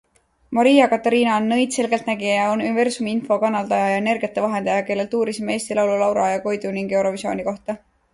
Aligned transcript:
Maria 0.57 0.85
Katariina 0.91 1.33
on 1.41 1.49
nõid, 1.49 1.73
selgeltnägija, 1.75 2.47
universumi 2.53 3.13
info 3.17 3.37
kanaldaja 3.43 3.91
ja 3.91 3.99
energiate 4.05 4.45
vahendaja, 4.47 4.87
kellelt 4.89 5.13
uurisime 5.19 5.55
Eesti 5.59 5.79
laulu, 5.81 5.99
Laura 6.05 6.25
ja 6.31 6.41
Koidu 6.47 6.73
ning 6.79 6.91
Eurovisiooni 7.01 7.47
kohta. 7.51 7.77